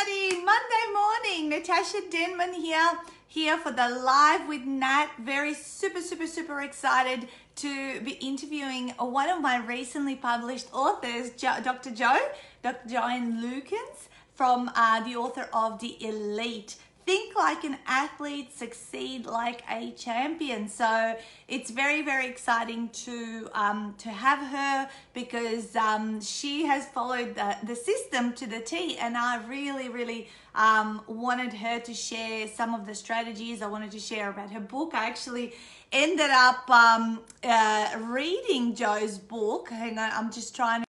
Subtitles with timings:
[0.00, 0.44] everybody.
[0.44, 1.48] Monday morning.
[1.48, 2.90] Natasha Denman here,
[3.26, 5.08] here for the live with Nat.
[5.18, 11.56] Very super, super, super excited to be interviewing one of my recently published authors, jo-
[11.62, 11.90] Dr.
[11.90, 12.16] Jo,
[12.62, 12.88] Dr.
[12.88, 16.76] Joanne Lukins, from uh, the author of The Elite
[17.06, 20.68] think like an athlete, succeed like a champion.
[20.68, 21.16] So
[21.48, 27.56] it's very, very exciting to um, to have her because um, she has followed the,
[27.64, 32.74] the system to the T, and I really, really um, wanted her to share some
[32.74, 33.62] of the strategies.
[33.62, 34.92] I wanted to share about her book.
[34.94, 35.54] I actually
[35.92, 39.72] ended up um, uh, reading Jo's book.
[39.72, 40.89] On, I'm just trying to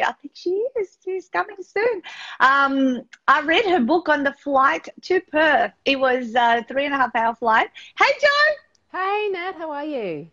[0.00, 2.02] I think she is she's coming soon.
[2.40, 5.72] Um, I read her book on the flight to Perth.
[5.84, 7.68] It was a three and a half hour flight.
[7.98, 8.98] Hey Jo.
[8.98, 10.28] Hey Nat, how are you?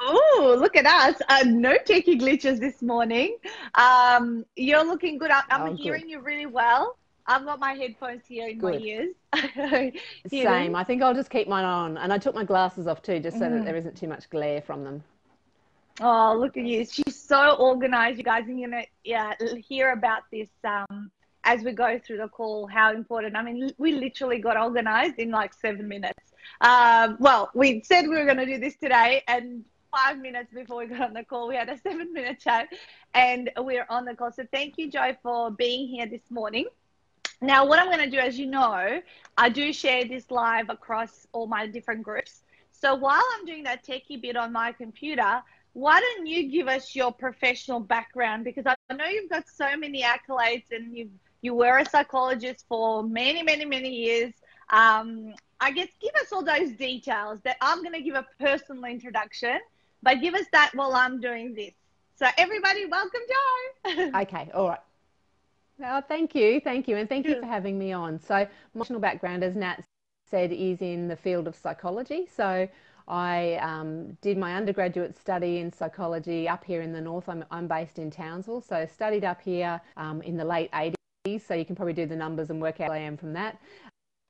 [0.00, 1.20] Oh, look at us.
[1.28, 3.36] Uh, no techie glitches this morning.
[3.74, 5.30] Um, you're looking good.
[5.30, 6.10] I'm, I'm hearing good.
[6.10, 6.96] you really well.
[7.26, 8.74] I've got my headphones here in good.
[8.74, 9.14] my ears.
[10.30, 10.74] Same.
[10.74, 11.98] I think I'll just keep mine on.
[11.98, 13.58] And I took my glasses off too, just so mm.
[13.58, 15.04] that there isn't too much glare from them.
[16.00, 16.84] Oh, look at you.
[16.84, 18.18] She's so organized.
[18.18, 19.34] You guys are going to yeah,
[19.66, 21.10] hear about this um,
[21.44, 23.36] as we go through the call, how important.
[23.36, 26.32] I mean, we literally got organized in like seven minutes.
[26.60, 30.78] Um, well, we said we were going to do this today, and five minutes before
[30.78, 32.68] we got on the call, we had a seven minute chat,
[33.14, 34.30] and we're on the call.
[34.30, 36.66] So thank you, Joy, for being here this morning.
[37.40, 39.00] Now, what I'm going to do, as you know,
[39.36, 42.42] I do share this live across all my different groups.
[42.72, 45.42] So while I'm doing that techie bit on my computer,
[45.78, 48.42] why don't you give us your professional background?
[48.42, 51.08] Because I know you've got so many accolades and you
[51.40, 54.34] you were a psychologist for many, many, many years.
[54.70, 58.84] Um, I guess give us all those details that I'm going to give a personal
[58.86, 59.60] introduction,
[60.02, 61.74] but give us that while I'm doing this.
[62.16, 64.10] So everybody, welcome Jo.
[64.22, 64.80] okay, all right.
[65.78, 68.18] Well, thank you, thank you, and thank you for having me on.
[68.18, 69.84] So my professional background, as Nat
[70.28, 72.26] said, is in the field of psychology.
[72.34, 72.68] So
[73.08, 77.28] I um, did my undergraduate study in psychology up here in the north.
[77.28, 80.94] I'm, I'm based in Townsville, so studied up here um, in the late 80s.
[81.46, 83.58] So you can probably do the numbers and work out I am from that.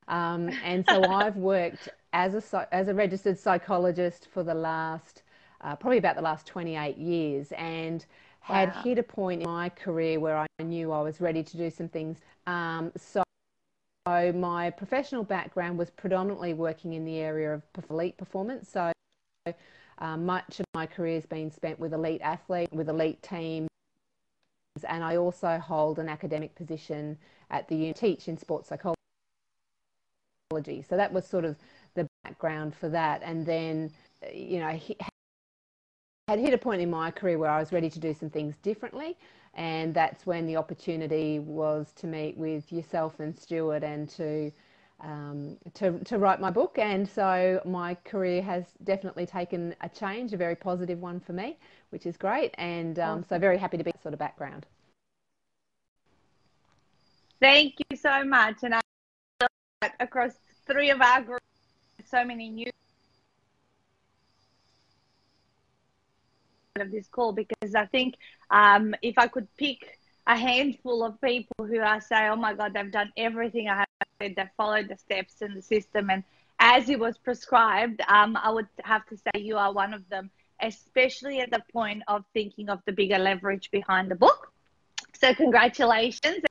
[0.07, 5.23] Um, and so I've worked as a as a registered psychologist for the last
[5.61, 8.05] uh, probably about the last 28 years, and
[8.39, 8.81] had wow.
[8.83, 11.89] hit a point in my career where I knew I was ready to do some
[11.89, 12.19] things.
[12.47, 13.23] Um, so
[14.07, 18.69] so my professional background was predominantly working in the area of elite performance.
[18.69, 18.91] So
[19.99, 23.69] um, much of my career has been spent with elite athletes, with elite teams,
[24.87, 27.17] and I also hold an academic position
[27.49, 28.95] at the uni, teach in sports psychology.
[30.87, 31.57] So that was sort of
[31.95, 33.21] the background for that.
[33.23, 33.91] And then,
[34.33, 34.81] you know, I
[36.27, 38.55] had hit a point in my career where I was ready to do some things
[38.61, 39.17] differently
[39.53, 44.51] and that's when the opportunity was to meet with yourself and Stuart and to
[45.01, 46.77] um, to, to write my book.
[46.77, 51.57] And so my career has definitely taken a change, a very positive one for me,
[51.91, 52.53] which is great.
[52.57, 54.65] And um, so very happy to be sort of background.
[57.39, 58.57] Thank you so much.
[58.63, 58.81] And I
[60.01, 60.33] across
[60.67, 61.45] three of our groups,
[62.05, 62.69] so many new
[66.75, 68.15] of this call because I think
[68.51, 72.73] um, if I could pick a handful of people who I say, oh my God,
[72.73, 73.87] they've done everything I have
[74.21, 76.23] said, they've followed the steps in the system, and
[76.59, 80.29] as it was prescribed, um, I would have to say you are one of them,
[80.61, 84.51] especially at the point of thinking of the bigger leverage behind the book.
[85.13, 86.43] So, congratulations.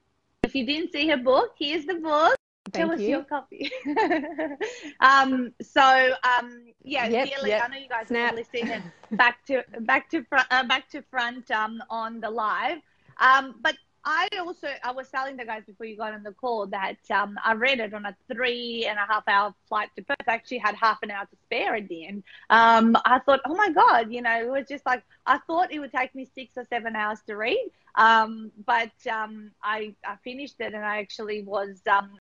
[0.42, 2.36] If you didn't see her book, here's the book.
[2.72, 3.70] Thank Tell us your copy.
[5.00, 7.64] um, so um, yeah, yep, yep.
[7.64, 8.32] I know you guys Snap.
[8.32, 12.78] are listening back to back to front, uh, back to front um, on the live.
[13.20, 13.74] Um, but
[14.04, 17.38] I also I was telling the guys before you got on the call that um,
[17.44, 20.16] I read it on a three and a half hour flight to Perth.
[20.26, 22.22] I actually had half an hour to spare at the end.
[22.48, 25.78] Um, I thought, oh my god, you know, it was just like I thought it
[25.80, 27.70] would take me six or seven hours to read.
[27.96, 32.17] Um, but um, I I finished it and I actually was um,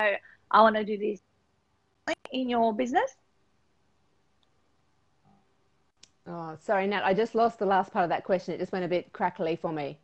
[0.00, 0.18] I
[0.50, 1.20] I want to do this
[2.32, 3.16] in your business.
[6.28, 7.04] Oh, sorry, Nat.
[7.04, 8.54] I just lost the last part of that question.
[8.54, 9.98] It just went a bit crackly for me.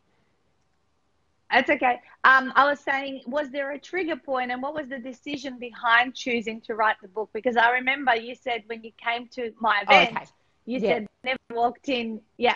[1.51, 2.01] That's okay.
[2.23, 6.15] Um, I was saying, was there a trigger point and what was the decision behind
[6.15, 7.29] choosing to write the book?
[7.33, 10.25] Because I remember you said when you came to my event, oh, okay.
[10.65, 10.89] you yeah.
[10.89, 12.21] said never walked in.
[12.37, 12.55] Yeah.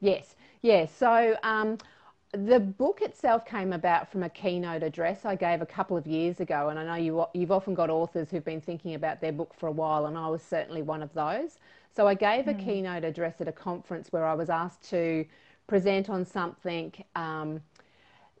[0.00, 0.92] Yes, yes.
[0.96, 1.78] So um,
[2.32, 6.38] the book itself came about from a keynote address I gave a couple of years
[6.38, 9.52] ago, and I know you, you've often got authors who've been thinking about their book
[9.58, 11.58] for a while, and I was certainly one of those.
[11.94, 12.64] So I gave a mm.
[12.64, 15.24] keynote address at a conference where I was asked to
[15.66, 17.60] present on something um,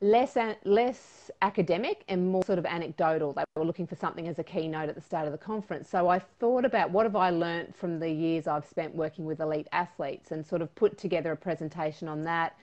[0.00, 3.32] less less academic and more sort of anecdotal.
[3.32, 5.90] They were looking for something as a keynote at the start of the conference.
[5.90, 9.40] So I thought about what have I learnt from the years I've spent working with
[9.40, 12.54] elite athletes, and sort of put together a presentation on that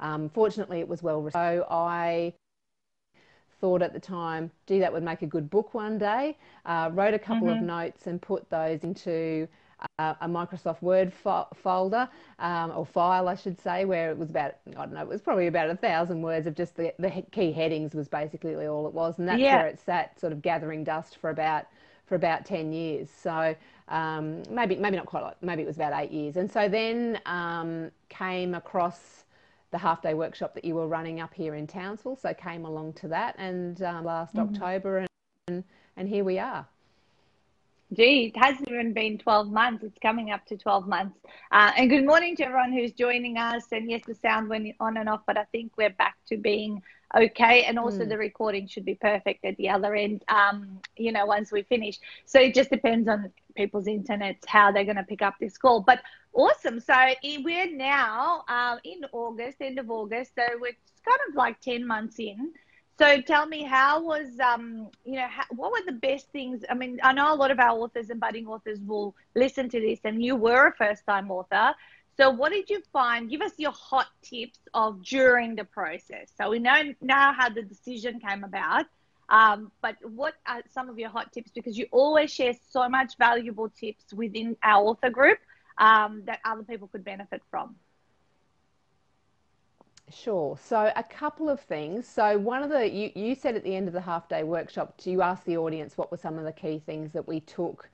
[0.00, 1.34] um, fortunately, it was well received.
[1.34, 2.32] So I
[3.60, 6.36] thought at the time, gee, that would make a good book one day.
[6.66, 7.58] Uh, wrote a couple mm-hmm.
[7.58, 9.48] of notes and put those into
[9.98, 12.08] uh, a Microsoft Word fo- folder
[12.38, 15.20] um, or file, I should say, where it was about I don't know, it was
[15.20, 18.92] probably about a thousand words of just the, the key headings was basically all it
[18.92, 19.56] was, and that's yeah.
[19.56, 21.66] where it sat, sort of gathering dust for about
[22.06, 23.08] for about ten years.
[23.10, 23.54] So
[23.88, 27.90] um, maybe maybe not quite, maybe it was about eight years, and so then um,
[28.08, 29.21] came across
[29.72, 32.16] the half day workshop that you were running up here in Townsville.
[32.16, 34.54] So came along to that and uh, last mm-hmm.
[34.54, 35.06] October
[35.48, 35.64] and,
[35.96, 36.66] and here we are.
[37.92, 39.84] Gee, it hasn't even been 12 months.
[39.84, 41.18] It's coming up to 12 months.
[41.50, 43.64] Uh, and good morning to everyone who's joining us.
[43.72, 46.82] And yes, the sound went on and off, but I think we're back to being
[47.16, 47.64] okay.
[47.64, 48.08] And also mm.
[48.08, 51.98] the recording should be perfect at the other end, um, you know, once we finish.
[52.24, 55.80] So it just depends on people's internet, how they're going to pick up this call.
[55.80, 56.00] But
[56.32, 56.80] awesome.
[56.80, 60.32] So we're now um, in August, end of August.
[60.34, 60.76] So we're
[61.06, 62.52] kind of like 10 months in.
[62.98, 66.62] So tell me, how was, um, you know, how, what were the best things?
[66.68, 69.80] I mean, I know a lot of our authors and budding authors will listen to
[69.80, 71.74] this, and you were a first time author.
[72.16, 73.30] So what did you find?
[73.30, 76.30] Give us your hot tips of during the process.
[76.36, 78.86] So we know now how the decision came about.
[79.28, 81.50] Um, but what are some of your hot tips?
[81.54, 85.38] Because you always share so much valuable tips within our author group
[85.78, 87.76] um, that other people could benefit from.
[90.10, 90.58] Sure.
[90.62, 92.06] So a couple of things.
[92.06, 95.00] So one of the you, you said at the end of the half day workshop,
[95.04, 97.88] you asked the audience what were some of the key things that we took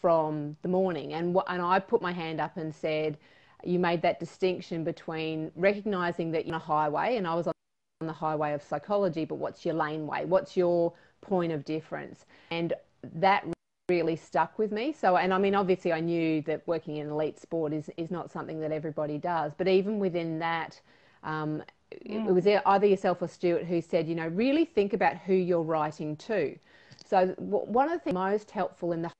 [0.00, 3.16] from the morning, and what, and I put my hand up and said,
[3.64, 7.52] you made that distinction between recognizing that you're on a highway, and I was on
[8.00, 10.24] the highway of psychology, but what's your laneway?
[10.24, 12.26] What's your point of difference?
[12.50, 12.72] And
[13.14, 13.44] that
[13.88, 14.92] really stuck with me.
[14.92, 18.30] So, and I mean, obviously, I knew that working in elite sport is is not
[18.30, 20.80] something that everybody does, but even within that
[21.22, 21.62] um,
[22.06, 22.28] mm.
[22.28, 25.62] it was either yourself or Stuart who said, you know, really think about who you're
[25.62, 26.56] writing to.
[27.04, 29.10] So one of the things most helpful in the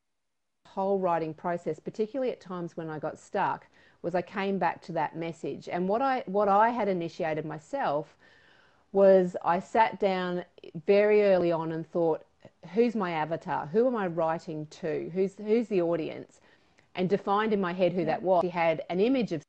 [0.68, 3.66] whole writing process, particularly at times when I got stuck,
[4.02, 5.68] was I came back to that message.
[5.68, 8.16] And what I what I had initiated myself
[8.92, 10.44] was I sat down
[10.86, 12.24] very early on and thought,
[12.74, 13.66] who's my avatar?
[13.66, 15.10] Who am I writing to?
[15.14, 16.40] Who's who's the audience?
[16.94, 18.42] And defined in my head who that was.
[18.42, 19.42] He had an image of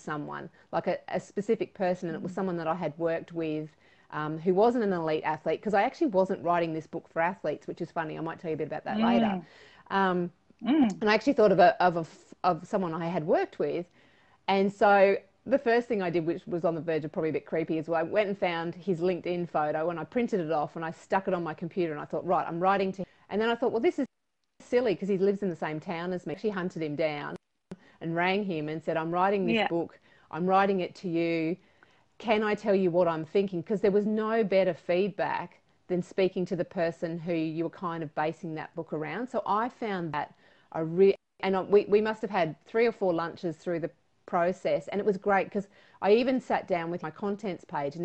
[0.00, 2.34] someone, like a, a specific person, and it was mm.
[2.34, 3.70] someone that I had worked with
[4.10, 7.66] um, who wasn't an elite athlete, because I actually wasn't writing this book for athletes,
[7.66, 8.18] which is funny.
[8.18, 9.06] I might tell you a bit about that mm.
[9.06, 9.42] later.
[9.90, 10.30] Um,
[10.62, 10.90] mm.
[11.00, 12.06] And I actually thought of a, of a,
[12.44, 13.86] of someone I had worked with,
[14.46, 17.32] and so the first thing I did, which was on the verge of probably a
[17.32, 20.76] bit creepy, is I went and found his LinkedIn photo and I printed it off
[20.76, 23.06] and I stuck it on my computer and I thought, right, I'm writing to him.
[23.28, 24.06] And then I thought, well, this is
[24.62, 26.36] silly because he lives in the same town as me.
[26.40, 27.36] She hunted him down
[28.00, 29.68] and rang him and said, I'm writing this yeah.
[29.68, 29.98] book.
[30.30, 31.56] I'm writing it to you.
[32.16, 33.60] Can I tell you what I'm thinking?
[33.60, 38.02] Because there was no better feedback than speaking to the person who you were kind
[38.02, 39.28] of basing that book around.
[39.28, 40.34] So I found that
[40.72, 43.90] a real, and we, we must have had three or four lunches through the
[44.26, 45.68] process, and it was great because
[46.02, 48.04] I even sat down with my contents page, and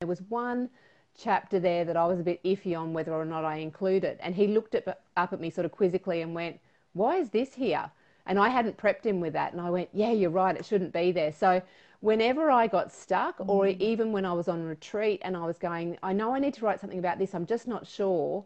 [0.00, 0.70] there was one
[1.14, 4.34] chapter there that I was a bit iffy on whether or not I included, and
[4.34, 6.58] he looked at, up at me sort of quizzically and went,
[6.94, 7.90] "Why is this here?"
[8.26, 9.52] And I hadn't prepped him with that.
[9.52, 11.32] And I went, yeah, you're right, it shouldn't be there.
[11.32, 11.60] So
[12.00, 13.48] whenever I got stuck, mm.
[13.48, 16.54] or even when I was on retreat and I was going, I know I need
[16.54, 18.44] to write something about this, I'm just not sure,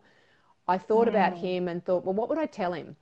[0.68, 1.10] I thought mm.
[1.10, 2.96] about him and thought, well, what would I tell him?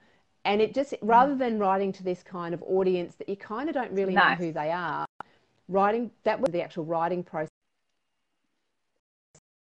[0.45, 0.99] And it just, mm.
[1.03, 4.35] rather than writing to this kind of audience that you kind of don't really know
[4.35, 5.07] who they are,
[5.69, 7.49] writing, that was the actual writing process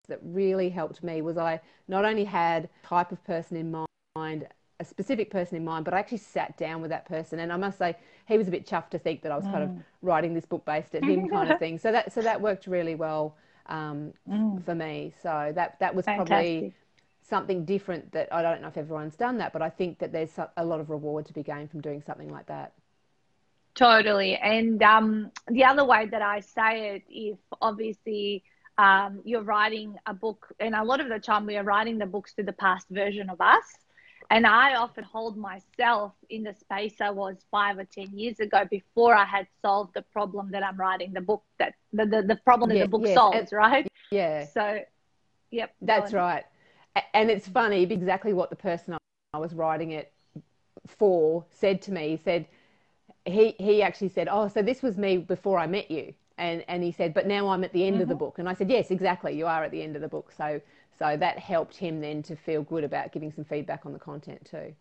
[0.07, 3.85] that really helped me was I not only had type of person in
[4.15, 4.47] mind
[4.81, 7.55] a specific person in mind, but I actually sat down with that person, and I
[7.55, 7.95] must say
[8.27, 9.51] he was a bit chuffed to think that I was mm.
[9.51, 9.83] kind of mm.
[10.01, 11.77] writing this book based at him, kind of thing.
[11.77, 13.35] So that so that worked really well
[13.67, 14.63] um, mm.
[14.65, 15.13] for me.
[15.21, 16.27] So that that was Fantastic.
[16.27, 16.73] probably
[17.31, 20.37] something different that I don't know if everyone's done that, but I think that there's
[20.57, 22.73] a lot of reward to be gained from doing something like that.
[23.73, 28.43] Totally, and um, the other way that I say it, if obviously
[28.77, 32.05] um, you're writing a book, and a lot of the time we are writing the
[32.05, 33.65] books to the past version of us
[34.31, 38.63] And I often hold myself in the space I was five or 10 years ago
[38.69, 42.35] before I had solved the problem that I'm writing the book that the, the, the
[42.37, 43.15] problem that the book yes.
[43.15, 43.85] solves, right?
[44.09, 44.45] Yeah.
[44.45, 44.79] So,
[45.51, 45.75] yep.
[45.81, 46.45] That's right.
[47.13, 48.97] And it's funny, exactly what the person
[49.33, 50.11] I was writing it
[50.87, 52.09] for said to me.
[52.09, 52.45] He said,
[53.25, 56.13] he, he actually said, Oh, so this was me before I met you.
[56.37, 58.01] And, and he said, But now I'm at the end mm-hmm.
[58.03, 58.19] of the mm-hmm.
[58.19, 58.39] book.
[58.39, 59.37] And I said, Yes, exactly.
[59.37, 60.31] You are at the end of the book.
[60.35, 60.59] So,
[60.97, 64.47] so that helped him then to feel good about giving some feedback on the content
[64.49, 64.73] too.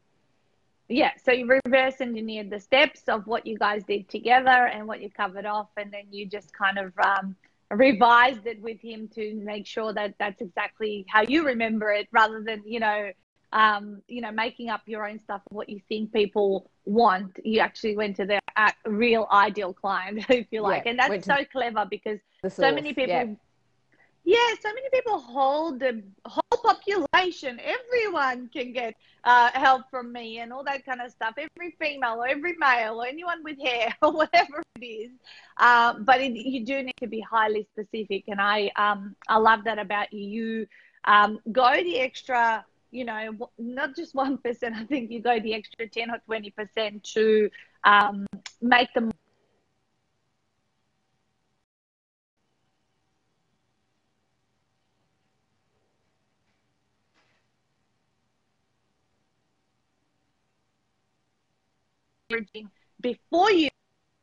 [0.88, 5.00] Yeah, so you reverse engineered the steps of what you guys did together and what
[5.00, 7.36] you covered off, and then you just kind of um,
[7.70, 12.42] revised it with him to make sure that that's exactly how you remember it, rather
[12.42, 13.10] than you know
[13.52, 17.38] um, you know, making up your own stuff, what you think people want.
[17.44, 20.84] You actually went to the uh, real ideal client, if you like.
[20.84, 23.26] Yeah, and that's so clever because so many people, yeah.
[24.24, 24.54] Yeah.
[24.60, 27.60] so many people hold the whole population.
[27.60, 31.34] Everyone can get uh, help from me and all that kind of stuff.
[31.36, 35.10] Every female or every male or anyone with hair or whatever it is.
[35.58, 38.24] Um, but it, you do need to be highly specific.
[38.28, 40.20] And I, um, I love that about you.
[40.20, 40.66] You
[41.04, 44.38] um, go the extra you know, not just 1%,
[44.74, 47.50] I think you go the extra 10 or 20% to
[47.84, 48.26] um,
[48.60, 49.10] make them
[63.00, 63.68] before you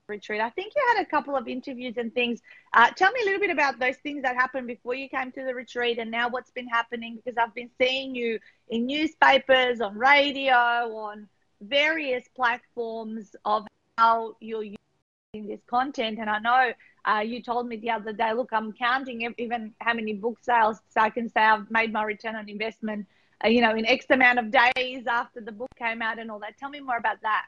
[0.07, 0.39] retreat.
[0.39, 2.41] I think you had a couple of interviews and things.
[2.73, 5.43] Uh, tell me a little bit about those things that happened before you came to
[5.43, 9.97] the retreat and now what's been happening because I've been seeing you in newspapers, on
[9.97, 11.27] radio, on
[11.61, 16.19] various platforms of how you're using this content.
[16.19, 16.71] And I know
[17.05, 20.77] uh, you told me the other day, look, I'm counting even how many book sales
[20.89, 23.07] so I can say I've made my return on investment,
[23.43, 26.39] uh, you know, in X amount of days after the book came out and all
[26.39, 26.57] that.
[26.57, 27.47] Tell me more about that.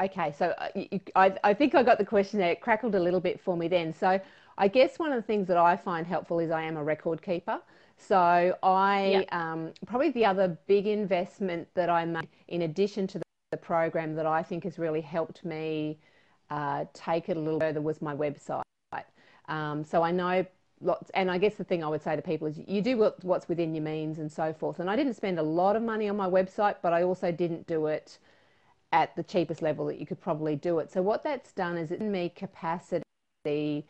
[0.00, 0.68] Okay, so uh,
[1.16, 2.52] I, I think I got the question there.
[2.52, 3.94] It crackled a little bit for me then.
[3.94, 4.20] So
[4.56, 7.22] I guess one of the things that I find helpful is I am a record
[7.22, 7.60] keeper.
[7.98, 9.34] So I yep.
[9.34, 14.14] um, probably the other big investment that I made in addition to the, the program
[14.14, 15.98] that I think has really helped me
[16.50, 18.62] uh, take it a little further was my website.
[19.48, 20.46] Um, so I know
[20.80, 23.48] lots, and I guess the thing I would say to people is you do what's
[23.48, 24.78] within your means and so forth.
[24.80, 27.66] And I didn't spend a lot of money on my website, but I also didn't
[27.66, 28.18] do it
[28.92, 30.92] at the cheapest level that you could probably do it.
[30.92, 33.86] So what that's done is it's given me capacity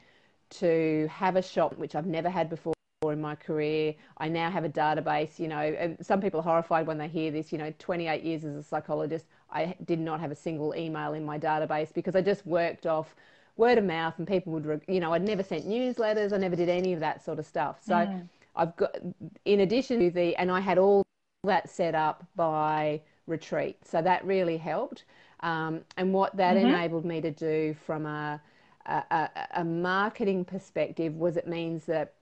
[0.50, 2.74] to have a shop which I've never had before
[3.10, 3.94] in my career.
[4.18, 7.32] I now have a database, you know, and some people are horrified when they hear
[7.32, 11.14] this, you know, 28 years as a psychologist, I did not have a single email
[11.14, 13.16] in my database because I just worked off
[13.56, 16.68] word of mouth and people would, you know, I'd never sent newsletters, I never did
[16.68, 17.80] any of that sort of stuff.
[17.82, 18.28] So mm.
[18.54, 18.96] I've got,
[19.44, 21.02] in addition to the, and I had all
[21.44, 23.00] that set up by
[23.32, 23.76] retreat.
[23.84, 25.04] So that really helped.
[25.40, 26.66] Um, and what that mm-hmm.
[26.66, 28.40] enabled me to do from a,
[28.86, 32.12] a, a, marketing perspective was it means that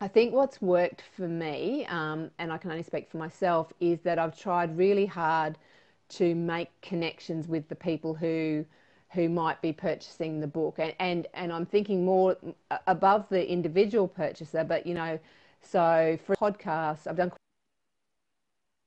[0.00, 4.00] I think what's worked for me, um, and I can only speak for myself, is
[4.00, 5.56] that I've tried really hard
[6.08, 8.64] to make connections with the people who
[9.12, 12.36] who might be purchasing the book and, and and I'm thinking more
[12.86, 15.18] above the individual purchaser but you know
[15.62, 17.32] so for podcasts I've done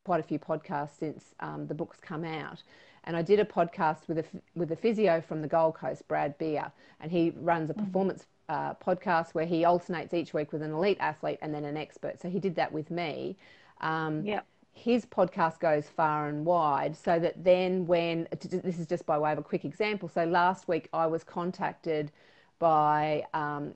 [0.10, 2.64] quite a few podcasts since um, the book's come out.
[3.04, 4.26] And I did a podcast with a,
[4.56, 7.86] with a physio from the Gold Coast, Brad Beer, and he runs a mm.
[7.86, 11.78] performance uh, podcast where he alternates each week with an elite athlete and then an
[11.78, 12.20] expert.
[12.20, 13.38] So he did that with me.
[13.82, 14.40] Um, yeah.
[14.74, 19.32] His podcast goes far and wide, so that then when this is just by way
[19.32, 20.10] of a quick example.
[20.10, 22.12] So last week I was contacted
[22.58, 23.76] by um,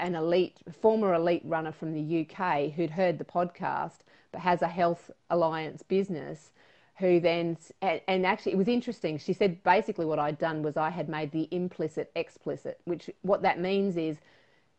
[0.00, 3.98] an elite, former elite runner from the UK who'd heard the podcast
[4.32, 6.50] but has a health alliance business
[6.98, 9.18] who then and, actually it was interesting.
[9.18, 13.42] She said basically what i'd done was i had made the implicit explicit which what
[13.42, 14.18] that means is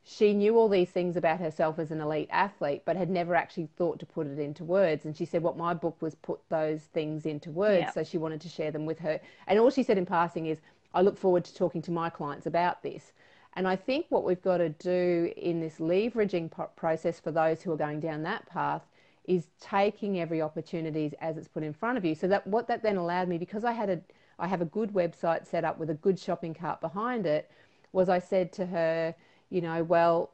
[0.03, 3.70] she knew all these things about herself as an elite athlete but had never actually
[3.77, 5.06] thought to put it into words.
[5.06, 7.91] And she said what my book was put those things into words yeah.
[7.91, 9.20] so she wanted to share them with her.
[9.48, 10.60] And all she said in passing is
[10.94, 13.12] i look forward to talking to my clients about this.
[13.56, 17.72] And I think what we've got to do in this leveraging process for those who
[17.72, 18.84] are going down that path
[19.30, 22.16] is taking every opportunity as it's put in front of you.
[22.16, 24.02] So that what that then allowed me, because I had a
[24.40, 27.52] I have a good website set up with a good shopping cart behind it,
[27.92, 29.14] was I said to her,
[29.52, 30.32] you know, well,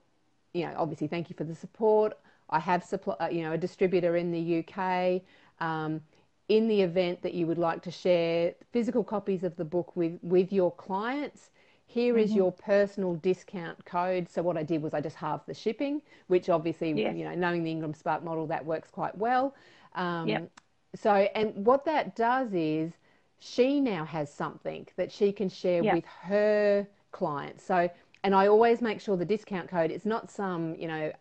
[0.54, 2.18] you know, obviously thank you for the support.
[2.50, 5.22] I have supply, uh, you know, a distributor in the UK.
[5.60, 6.02] Um,
[6.48, 10.20] in the event that you would like to share physical copies of the book with,
[10.22, 11.50] with your clients,
[11.86, 12.38] here is mm-hmm.
[12.38, 14.30] your personal discount code.
[14.30, 17.16] So what I did was I just halved the shipping, which obviously, yes.
[17.16, 19.56] you know, knowing the Ingram Spark model, that works quite well.
[19.94, 20.52] Um, yep.
[20.96, 22.94] So, and what that does is
[23.40, 25.96] she now has something that she can share yep.
[25.96, 27.64] with her clients.
[27.64, 27.90] So,
[28.24, 31.12] and I always make sure the discount code is not some, you know,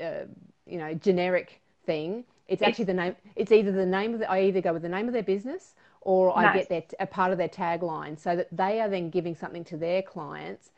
[0.00, 0.24] uh,
[0.66, 2.24] you know, generic thing.
[2.46, 3.16] It's, it's actually the name.
[3.36, 4.30] It's either the name of the.
[4.30, 6.46] I either go with the name of their business or nice.
[6.46, 9.64] I get their a part of their tagline, so that they are then giving something
[9.64, 10.70] to their clients.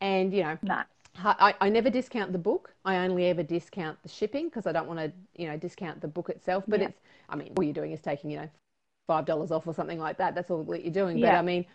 [0.00, 0.86] And you know, nice.
[1.18, 2.74] I, I never discount the book.
[2.84, 6.08] I only ever discount the shipping because I don't want to, you know, discount the
[6.08, 6.64] book itself.
[6.66, 6.88] But yeah.
[6.88, 8.48] it's, I mean, all you're doing is taking, you know,
[9.06, 10.34] five dollars off or something like that.
[10.34, 11.18] That's all that you're doing.
[11.18, 11.32] Yeah.
[11.32, 11.66] But I mean,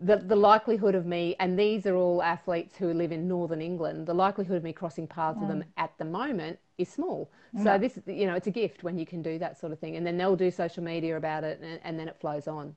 [0.00, 4.06] the the likelihood of me, and these are all athletes who live in northern England.
[4.06, 5.42] The likelihood of me crossing paths mm.
[5.42, 5.66] with them mm.
[5.76, 7.30] at the moment is small.
[7.54, 7.64] Mm.
[7.64, 9.96] So this, you know, it's a gift when you can do that sort of thing,
[9.96, 12.74] and then they'll do social media about it, and, and then it flows on.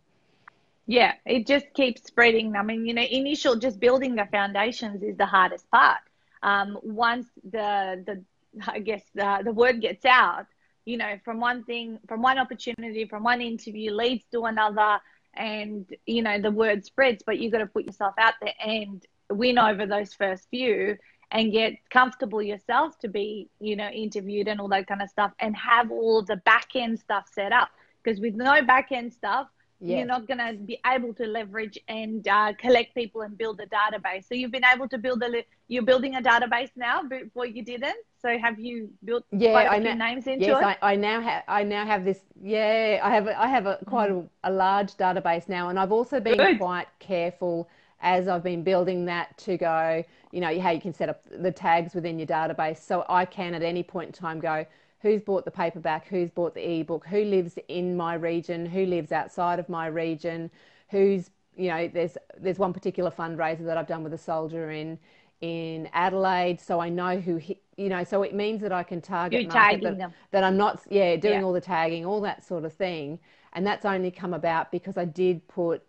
[0.86, 2.56] Yeah, it just keeps spreading.
[2.56, 6.02] I mean, you know, initial just building the foundations is the hardest part.
[6.42, 8.24] Um, once the the
[8.68, 10.48] I guess the the word gets out,
[10.86, 15.00] you know, from one thing, from one opportunity, from one interview leads to another,
[15.34, 17.24] and you know the word spreads.
[17.26, 20.98] But you've got to put yourself out there and win over those first few
[21.34, 25.32] and get comfortable yourself to be, you know, interviewed and all that kind of stuff,
[25.40, 27.70] and have all the back end stuff set up.
[28.02, 29.48] Because with no back end stuff,
[29.80, 29.98] yeah.
[29.98, 33.66] you're not going to be able to leverage and uh, collect people and build a
[33.66, 34.28] database.
[34.28, 37.98] So you've been able to build a, you're building a database now before you didn't.
[38.22, 40.62] So have you built yeah, quite a I few names into yes, it?
[40.62, 43.80] Yes, I, I, now have, I now have this, yeah, I have, I have a,
[43.86, 45.70] quite a, a large database now.
[45.70, 46.60] And I've also been Good.
[46.60, 47.68] quite careful
[48.02, 51.52] as I've been building that to go, you know, how you can set up the
[51.52, 52.80] tags within your database.
[52.80, 54.66] So I can at any point in time go,
[55.00, 59.12] who's bought the paperback, who's bought the ebook, who lives in my region, who lives
[59.12, 60.50] outside of my region,
[60.90, 64.98] who's you know there's there's one particular fundraiser that I've done with a soldier in
[65.42, 68.04] in Adelaide, so I know who he, you know.
[68.04, 71.44] So it means that I can target that, that, I'm not yeah doing yeah.
[71.44, 73.20] all the tagging, all that sort of thing,
[73.52, 75.84] and that's only come about because I did put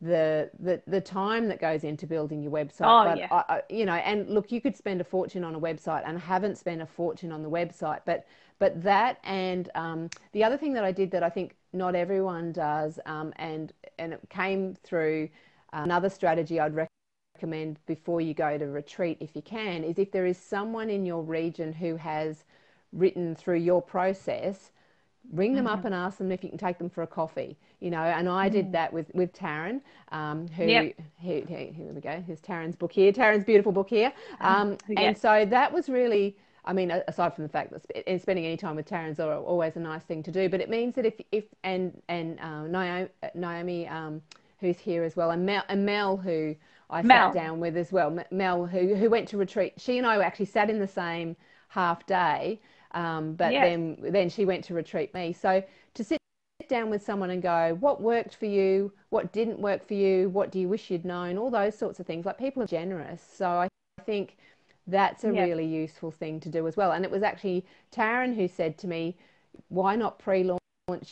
[0.00, 2.86] the the the time that goes into building your website.
[2.86, 3.28] Oh, but yeah.
[3.30, 6.18] I, I, you know, and look, you could spend a fortune on a website, and
[6.18, 8.26] haven't spent a fortune on the website, but
[8.58, 12.52] but that and um, the other thing that I did that I think not everyone
[12.52, 15.28] does, um, and and it came through
[15.72, 16.74] another strategy I'd
[17.36, 21.04] recommend before you go to retreat, if you can, is if there is someone in
[21.04, 22.44] your region who has
[22.92, 24.72] written through your process
[25.32, 25.74] ring them mm-hmm.
[25.74, 28.28] up and ask them if you can take them for a coffee you know and
[28.28, 28.52] i mm.
[28.52, 29.80] did that with with taryn
[30.12, 30.94] um, who, yep.
[31.22, 34.46] who, who, here we go here's taryn's book here taryn's beautiful book here mm-hmm.
[34.46, 38.56] um, and so that was really I mean, aside from the fact that spending any
[38.56, 41.14] time with Taryn's are always a nice thing to do, but it means that if,
[41.32, 44.20] if and and uh, Naomi, Naomi um,
[44.58, 46.54] who's here as well, and Mel, and Mel who
[46.90, 47.32] I Mel.
[47.32, 49.74] sat down with as well, Mel who who went to retreat.
[49.78, 51.34] She and I actually sat in the same
[51.68, 52.60] half day,
[52.92, 53.64] um, but yes.
[53.64, 55.32] then then she went to retreat me.
[55.32, 55.62] So
[55.94, 56.18] to sit
[56.68, 60.50] down with someone and go, what worked for you, what didn't work for you, what
[60.52, 62.26] do you wish you'd known, all those sorts of things.
[62.26, 63.68] Like people are generous, so I
[64.04, 64.36] think
[64.86, 66.92] that's a really useful thing to do as well.
[66.92, 69.16] And it was actually Taryn who said to me,
[69.68, 70.58] why not pre-launch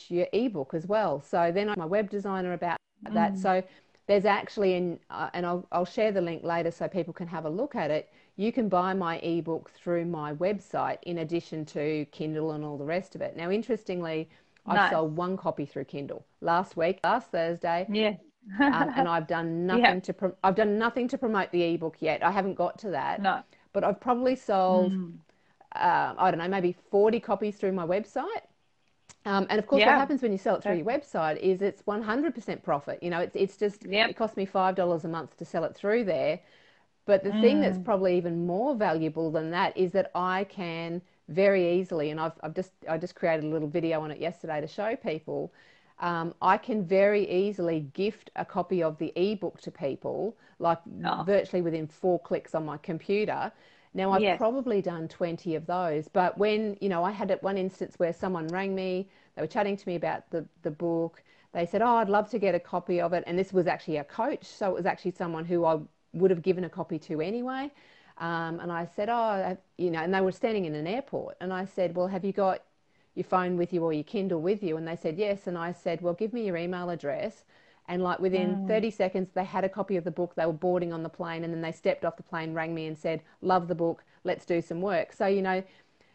[0.09, 1.21] your ebook as well?
[1.21, 3.14] So then I'm my web designer about mm.
[3.14, 3.38] that.
[3.38, 3.62] So
[4.07, 7.45] there's actually, in, uh, and I'll, I'll share the link later so people can have
[7.45, 12.07] a look at it you can buy my ebook through my website in addition to
[12.12, 13.37] Kindle and all the rest of it.
[13.37, 14.31] Now, interestingly,
[14.64, 14.79] nice.
[14.79, 17.85] I sold one copy through Kindle last week, last Thursday.
[17.90, 18.14] Yeah.
[18.61, 20.01] um, and I've done nothing yeah.
[20.01, 22.24] to pro- I've done nothing to promote the ebook yet.
[22.24, 23.20] I haven't got to that.
[23.20, 23.42] No.
[23.72, 25.14] But I've probably sold mm.
[25.72, 28.46] I don't know maybe forty copies through my website.
[29.27, 29.88] Um, and of course, yeah.
[29.88, 33.03] what happens when you sell it through your website is it's 100% profit.
[33.03, 34.09] You know, it's, it's just, yep.
[34.09, 36.40] it costs me $5 a month to sell it through there.
[37.09, 37.40] But the mm.
[37.40, 37.87] thing that's mm.
[37.87, 42.55] probably even more valuable than that is that I can very easily, and I've, I've
[42.55, 45.51] just I just created a little video on it yesterday to show people.
[46.01, 51.23] Um, I can very easily gift a copy of the ebook to people, like oh.
[51.25, 53.51] virtually within four clicks on my computer.
[53.94, 54.37] Now I've yes.
[54.37, 58.12] probably done 20 of those, but when, you know, I had at one instance where
[58.12, 61.23] someone rang me, they were chatting to me about the, the book.
[61.55, 63.25] They said, Oh, I'd love to get a copy of it.
[63.27, 64.44] And this was actually a coach.
[64.44, 65.79] So it was actually someone who I
[66.12, 67.71] would have given a copy to anyway.
[68.18, 71.37] Um, and I said, oh, you know, and they were standing in an airport.
[71.40, 72.62] And I said, well, have you got
[73.14, 74.77] your phone with you or your Kindle with you?
[74.77, 75.47] And they said, yes.
[75.47, 77.44] And I said, well, give me your email address.
[77.87, 78.68] And like within mm.
[78.68, 80.35] 30 seconds, they had a copy of the book.
[80.35, 81.44] They were boarding on the plane.
[81.44, 84.05] And then they stepped off the plane, rang me and said, love the book.
[84.25, 85.12] Let's do some work.
[85.12, 85.62] So, you know,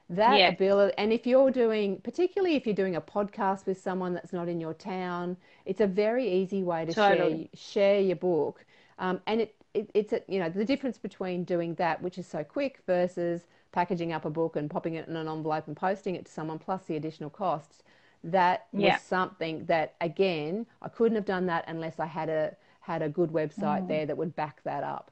[0.10, 0.50] that yeah.
[0.50, 0.94] ability.
[0.98, 4.60] And if you're doing, particularly if you're doing a podcast with someone that's not in
[4.60, 7.50] your town, it's a very easy way to totally.
[7.54, 8.66] share, share your book.
[9.00, 12.28] Um, and it, it, it's a, you know the difference between doing that, which is
[12.28, 16.16] so quick, versus packaging up a book and popping it in an envelope and posting
[16.16, 17.84] it to someone plus the additional costs
[18.24, 18.98] that Yeah.
[18.98, 23.10] was something that again I couldn't have done that unless I had a had a
[23.10, 25.12] good website there that would back that up.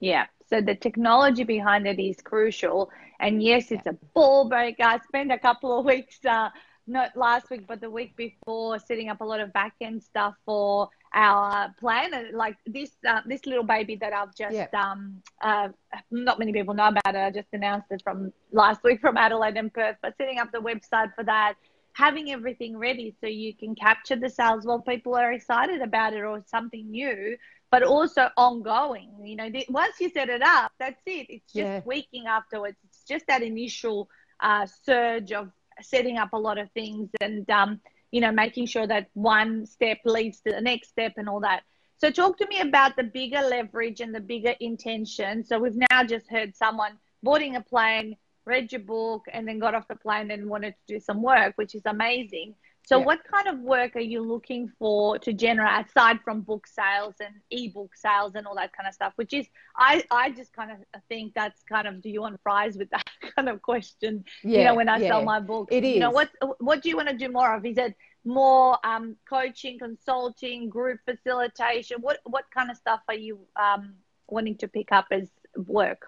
[0.00, 0.26] Yeah.
[0.48, 2.90] So the technology behind it is crucial.
[3.20, 4.82] And yes, it's a ball breaker.
[4.82, 6.50] I spent a couple of weeks, uh,
[6.86, 10.34] not last week, but the week before, setting up a lot of back end stuff
[10.46, 12.14] for our plan.
[12.14, 14.68] And like this, uh, this little baby that I've just, Yeah.
[14.74, 15.68] um, uh,
[16.10, 17.18] not many people know about it.
[17.18, 20.60] I just announced it from last week from Adelaide and Perth, but setting up the
[20.60, 21.54] website for that.
[21.94, 26.22] Having everything ready so you can capture the sales while people are excited about it
[26.22, 27.36] or something new,
[27.70, 29.10] but also ongoing.
[29.24, 31.26] You know, the, once you set it up, that's it.
[31.28, 31.80] It's just Yeah.
[31.80, 32.76] tweaking afterwards.
[32.84, 35.50] It's just that initial uh, surge of
[35.82, 39.98] setting up a lot of things and, um, you know, making sure that one step
[40.04, 41.62] leads to the next step and all that.
[41.98, 45.44] So, talk to me about the bigger leverage and the bigger intention.
[45.44, 46.92] So, we've now just heard someone
[47.22, 50.94] boarding a plane, read your book, and then got off the plane and wanted to
[50.94, 52.54] do some work, which is amazing.
[52.82, 53.04] So, Yeah.
[53.04, 57.34] what kind of work are you looking for to generate aside from book sales and
[57.50, 59.12] ebook sales and all that kind of stuff?
[59.16, 62.76] Which is, I, I just kind of think that's kind of, do you want fries
[62.76, 64.24] with that kind of question?
[64.42, 65.08] Yeah, you know, when I yeah.
[65.08, 67.64] sell my book, It you know, what what do you want to do more of?
[67.64, 71.98] Is it more um, coaching, consulting, group facilitation?
[72.00, 73.94] What what kind of stuff are you um,
[74.28, 76.02] wanting to pick up as work?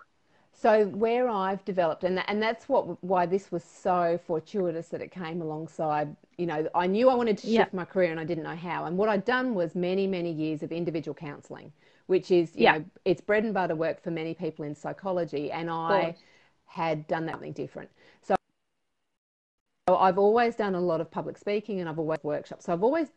[0.54, 5.10] So where I've developed, and and that's what why this was so fortuitous that it
[5.10, 6.14] came alongside.
[6.38, 8.84] You know, I knew I wanted to shift my career, and I didn't know how.
[8.84, 11.72] And what I'd done was many many years of individual counselling,
[12.06, 12.72] which is you Yeah.
[12.72, 16.16] know it's bread and butter work for many people in psychology, and I
[16.66, 17.90] had done that something different.
[18.22, 18.36] So
[19.88, 22.66] so I've always done a lot of public speaking, and I've always workshops.
[22.66, 23.08] So I've always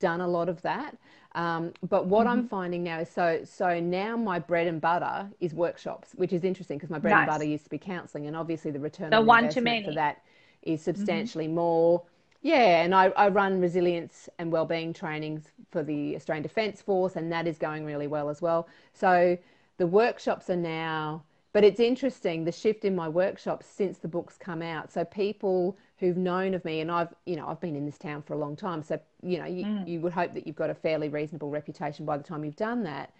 [0.00, 0.96] done a lot of that.
[1.34, 2.44] Um, but what I'm Mm-hmm.
[2.44, 6.78] finding now is so so now my bread and butter is workshops, which is interesting
[6.78, 9.22] because my bread and butter used to be counselling, and obviously the return So on
[9.22, 9.96] one to investment for many.
[9.96, 10.02] Mm-hmm.
[10.02, 10.22] that
[10.62, 12.02] is substantially more.
[12.42, 17.30] Yeah, and I, I run resilience and wellbeing trainings for the Australian Defence Force, and
[17.32, 18.66] that is going really well as well.
[18.94, 19.36] So
[19.76, 24.38] the workshops are now, but it's interesting the shift in my workshops since the book's
[24.38, 24.90] come out.
[24.90, 28.22] So people who've known of me, and I've you know I've been in this town
[28.22, 29.86] for a long time, so you know you, Mm.
[29.86, 32.82] you would hope that you've got a fairly reasonable reputation by the time you've done
[32.84, 33.12] that.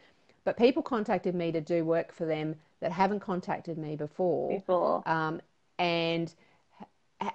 [0.45, 5.03] But people contacted me to do work for them that haven't contacted me before Before.
[5.07, 5.41] um,
[5.79, 6.35] and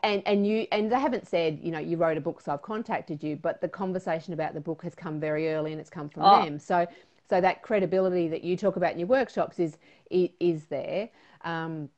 [0.04, 2.62] and and you and they haven't said you know you wrote a book so I've
[2.64, 6.10] contacted you but the conversation about the book has come very early and it's come
[6.10, 6.44] from Oh.
[6.44, 6.88] them so
[7.30, 9.78] so that credibility that you talk about in your workshops is
[10.10, 11.10] is there
[11.44, 11.90] um,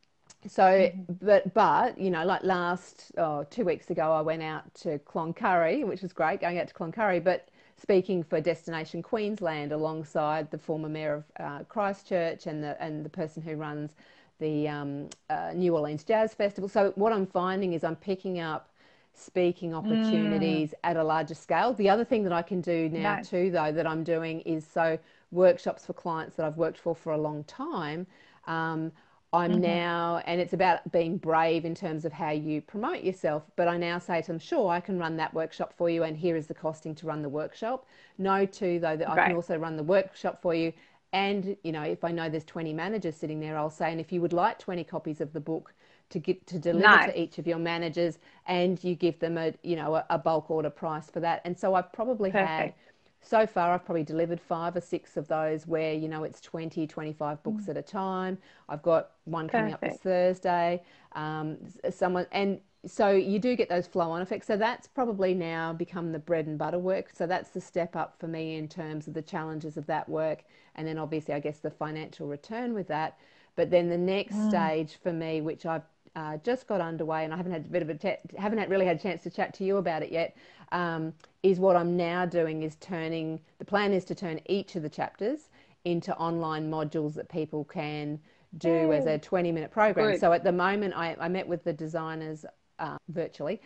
[0.46, 5.00] so but but you know like last oh, two weeks ago I went out to
[5.00, 7.50] Cloncurry which was great going out to Cloncurry but
[7.82, 13.10] speaking for Destination Queensland alongside the former mayor of uh, Christchurch and the and the
[13.10, 13.92] person who runs
[14.40, 16.70] the um, uh, New Orleans Jazz Festival.
[16.70, 18.70] So what I'm finding is I'm picking up
[19.14, 21.74] speaking opportunities at a larger scale.
[21.74, 23.30] The other thing that I can do now Nice.
[23.30, 25.00] too, though, that I'm doing is so
[25.32, 28.06] workshops for clients that I've worked for for a long time.
[28.46, 28.92] Um,
[29.34, 29.62] I'm mm-hmm.
[29.62, 33.44] now, and it's about being brave in terms of how you promote yourself.
[33.58, 36.16] But I now say to them, sure, I can run that workshop for you, and
[36.16, 37.86] here is the costing to run the workshop.
[38.18, 40.72] No, too, though, that I can also run the workshop for you.
[41.12, 44.12] And, you know, if I know there's 20 managers sitting there, I'll say, and if
[44.12, 45.74] you would like 20 copies of the book
[46.10, 47.12] to get to deliver Nice.
[47.12, 50.50] to each of your managers, and you give them a, you know, a, a bulk
[50.50, 51.42] order price for that.
[51.44, 52.80] And so I've probably had Perfect.
[53.22, 56.88] So far i've probably delivered five or six of those where you know it's 20
[56.88, 58.38] 25 books at a time.
[58.70, 60.82] I've got one coming up this thursday
[61.14, 61.58] um,
[61.90, 64.48] someone and so you do get those flow on effects.
[64.48, 67.10] So that's probably now become the bread and butter work.
[67.14, 70.44] So that's the step up for me in terms of the challenges of that work
[70.76, 73.18] and then obviously i guess the financial return with that.
[73.56, 75.84] But then the next stage for me which i've
[76.18, 78.72] uh, just got underway, and I haven't had a bit of a chat, haven't had,
[78.72, 80.36] really had a chance to chat to you about it yet.
[80.72, 83.40] Um, is what I'm now doing is turning.
[83.60, 85.50] The plan is to turn each of the chapters
[85.86, 88.20] into online modules that people can
[88.58, 90.12] do as a 20 minute program.
[90.12, 90.20] Good.
[90.20, 92.46] So at the moment, I, I met with the designers
[92.80, 93.62] uh, virtually.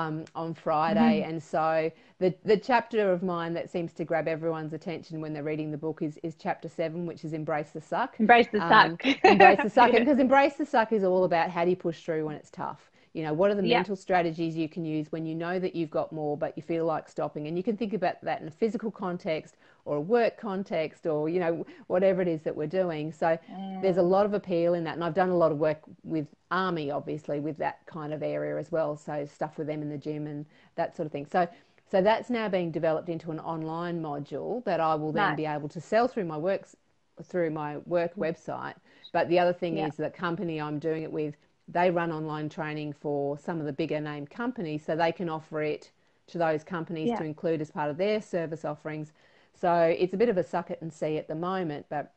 [0.00, 4.72] Um, on Friday, and so the the chapter of mine that seems to grab everyone's
[4.72, 8.18] attention when they're reading the book is is chapter seven, which is embrace the suck.
[8.18, 9.24] Embrace the Um, suck.
[9.24, 9.90] embrace the suck.
[9.92, 10.00] Yeah.
[10.00, 12.90] Because embrace the suck is all about how do you push through when it's tough.
[13.14, 13.78] You know, what are the Yeah.
[13.78, 16.84] mental strategies you can use when you know that you've got more, but you feel
[16.84, 17.46] like stopping?
[17.46, 21.28] And you can think about that in a physical context or a work context or,
[21.28, 23.12] you know, whatever it is that we're doing.
[23.12, 23.38] So
[23.80, 24.10] there's a mm.
[24.10, 24.94] lot of appeal in that.
[24.94, 28.58] And I've done a lot of work with Army, obviously, with that kind of area
[28.58, 28.96] as well.
[28.96, 31.26] So stuff with them in the gym and that sort of thing.
[31.26, 31.48] So
[31.86, 35.36] so that's now being developed into an online module that I will then Nice.
[35.36, 36.74] be able to sell through my works
[37.22, 38.22] through my work mm.
[38.22, 38.74] website.
[39.12, 39.86] But the other thing yeah.
[39.86, 41.36] is the company I'm doing it with,
[41.68, 45.62] they run online training for some of the bigger name companies, so they can offer
[45.62, 45.90] it
[46.26, 47.16] to those companies yeah.
[47.16, 49.12] to include as part of their service offerings.
[49.54, 52.12] So it's a bit of a suck it and see at the moment, but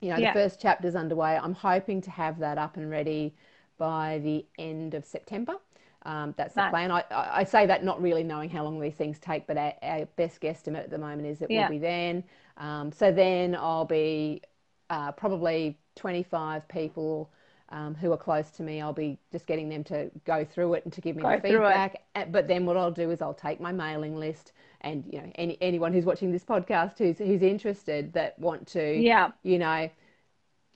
[0.00, 0.32] you know, yeah.
[0.32, 1.36] the first chapter's underway.
[1.36, 3.34] I'm hoping to have that up and ready
[3.78, 5.54] by the end of September.
[6.02, 6.92] Um, that's the plan.
[6.92, 10.06] I, I, say that not really knowing how long these things take, but our, our
[10.14, 11.64] best guesstimate at the moment is it yeah.
[11.64, 12.22] will be then.
[12.58, 14.40] Um, so then I'll be
[14.88, 17.28] uh, probably 25 people
[17.70, 18.80] um, who are close to me.
[18.80, 21.40] I'll be just getting them to go through it and to give me go the
[21.40, 22.02] feedback.
[22.30, 24.52] But then what I'll do is I'll take my mailing list
[24.82, 28.96] and you know any, anyone who's watching this podcast who's who's interested that want to
[29.00, 29.90] yeah you know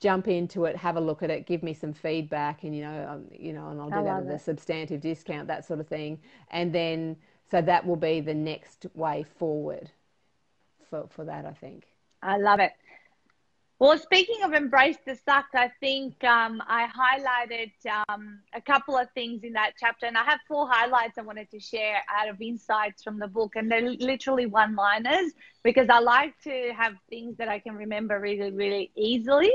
[0.01, 3.07] jump into it, have a look at it, give me some feedback, and you know,
[3.07, 5.87] um, you know, and I'll do I that with a substantive discount, that sort of
[5.87, 7.15] thing, and then
[7.49, 9.91] so that will be the next way forward
[10.89, 11.85] for for that, I think.
[12.21, 12.71] I love it.
[13.81, 17.71] Well, speaking of embrace the suck, I think um, I highlighted
[18.07, 21.49] um, a couple of things in that chapter, and I have four highlights I wanted
[21.49, 25.31] to share out of insights from the book, and they're literally one-liners
[25.63, 29.51] because I like to have things that I can remember really, really easily.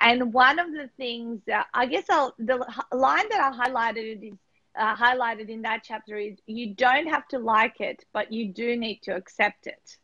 [0.00, 2.56] And one of the things, uh, I guess, I'll, the
[2.90, 4.38] line that I highlighted is
[4.76, 8.76] uh, highlighted in that chapter is you don't have to like it, but you do
[8.76, 9.98] need to accept it.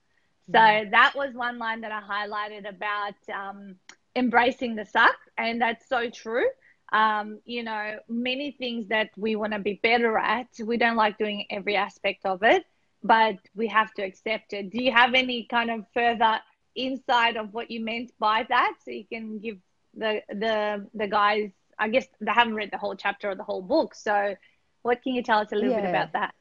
[0.52, 0.90] So mm-hmm.
[0.90, 3.76] that was one line that I highlighted about um,
[4.14, 6.46] embracing the suck, and that's so true.
[6.92, 11.18] Um, you know, many things that we want to be better at, we don't like
[11.18, 12.64] doing every aspect of it,
[13.02, 14.70] but we have to accept it.
[14.70, 16.38] Do you have any kind of further
[16.74, 19.58] insight of what you meant by that, so you can give
[19.94, 21.50] the the the guys?
[21.78, 24.36] I guess they haven't read the whole chapter or the whole book, so
[24.82, 25.80] what can you tell us a little yeah.
[25.80, 26.34] bit about that?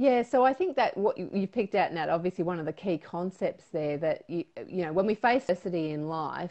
[0.00, 2.96] Yeah, so I think that what you've picked out, Nat, obviously one of the key
[2.96, 6.50] concepts there that, you, you know, when we face adversity in life,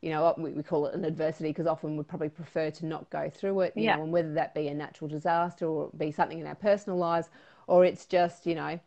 [0.00, 3.10] you know, we, we call it an adversity because often we probably prefer to not
[3.10, 3.96] go through it, you yeah.
[3.96, 7.28] know, and whether that be a natural disaster or be something in our personal lives
[7.66, 8.80] or it's just, you know,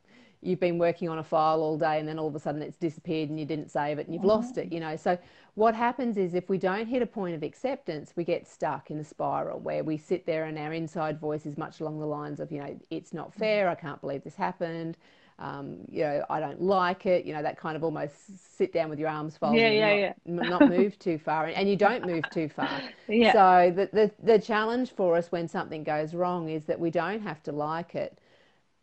[0.46, 2.78] you've been working on a file all day and then all of a sudden it's
[2.78, 4.30] disappeared and you didn't save it and you've mm-hmm.
[4.30, 4.96] lost it, you know.
[4.96, 5.18] So
[5.56, 9.00] what happens is if we don't hit a point of acceptance, we get stuck in
[9.00, 12.40] a spiral where we sit there and our inside voice is much along the lines
[12.40, 14.98] of, you know, it's not fair, I can't believe this happened.
[15.40, 18.16] Um, you know, I don't like it, you know, that kind of almost
[18.58, 20.50] sit down with your arms folded yeah, yeah, not, yeah.
[20.60, 21.48] not move too far.
[21.48, 22.82] And you don't move too far.
[23.08, 23.34] Yeah.
[23.34, 27.22] So the, the, the challenge for us when something goes wrong is that we don't
[27.22, 28.18] have to like it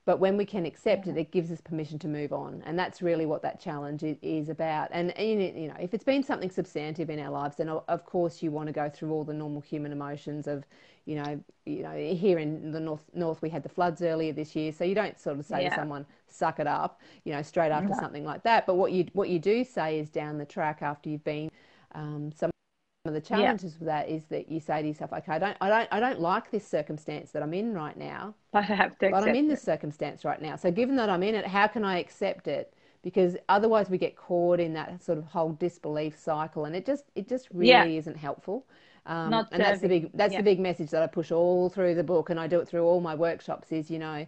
[0.07, 3.03] but when we can accept it, it gives us permission to move on, and that's
[3.03, 4.89] really what that challenge is about.
[4.93, 8.51] And you know, if it's been something substantive in our lives, then of course you
[8.51, 10.65] want to go through all the normal human emotions of,
[11.05, 14.57] you know, you know, here in the north, north we had the floods earlier this
[14.57, 15.69] year, so you don't sort of say yeah.
[15.71, 18.01] to someone, "Suck it up," you know, straight after yeah.
[18.01, 18.67] something like that.
[18.67, 21.51] But what you what you do say is down the track after you've been
[21.95, 22.51] um, some
[23.07, 23.79] of the challenges yeah.
[23.79, 26.21] with that is that you say to yourself, okay, I don't, I don't, I don't
[26.21, 28.35] like this circumstance that I'm in right now.
[28.53, 29.11] I have to.
[29.11, 29.49] But I'm in it.
[29.49, 30.57] this circumstance right now.
[30.57, 32.75] So given that I'm in it, how can I accept it?
[33.03, 37.05] Because otherwise we get caught in that sort of whole disbelief cycle, and it just,
[37.15, 37.85] it just really yeah.
[37.99, 38.67] isn't helpful.
[39.07, 40.41] Um, Not and that's the big, that's yeah.
[40.41, 42.85] the big message that I push all through the book, and I do it through
[42.85, 43.73] all my workshops.
[43.73, 44.27] Is you know,